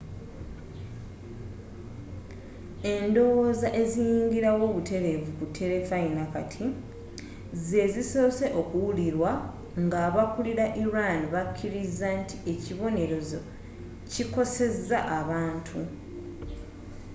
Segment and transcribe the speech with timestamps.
[2.93, 6.63] endowooza eziyingira wo butereevu ku terefayina kati
[7.67, 9.31] zeezisoose okuwulirwa
[9.85, 13.39] ng'aba kulila iran bakiriza nti ekibonerezo
[14.11, 15.79] kikoseza abantu